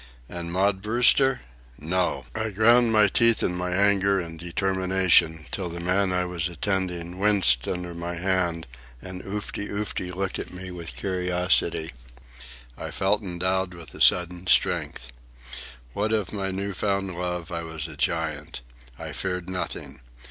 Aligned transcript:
And 0.27 0.51
Maud 0.51 0.81
Brewster? 0.81 1.41
No! 1.77 2.25
I 2.33 2.49
ground 2.49 2.91
my 2.91 3.07
teeth 3.07 3.43
in 3.43 3.55
my 3.55 3.69
anger 3.69 4.19
and 4.19 4.39
determination 4.39 5.45
till 5.51 5.69
the 5.69 5.79
man 5.79 6.11
I 6.11 6.25
was 6.25 6.47
attending 6.47 7.19
winced 7.19 7.67
under 7.67 7.93
my 7.93 8.15
hand 8.15 8.65
and 8.99 9.21
Oofty 9.21 9.69
Oofty 9.69 10.09
looked 10.11 10.39
at 10.39 10.51
me 10.51 10.71
with 10.71 10.95
curiosity. 10.95 11.93
I 12.75 12.89
felt 12.89 13.21
endowed 13.21 13.75
with 13.75 13.93
a 13.93 14.01
sudden 14.01 14.47
strength. 14.47 15.11
What 15.93 16.11
of 16.11 16.33
my 16.33 16.49
new 16.49 16.73
found 16.73 17.13
love, 17.13 17.51
I 17.51 17.61
was 17.61 17.87
a 17.87 17.95
giant. 17.95 18.61
I 18.97 19.11
feared 19.11 19.51
nothing. 19.51 20.01